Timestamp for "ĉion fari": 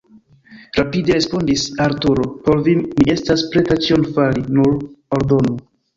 3.85-4.45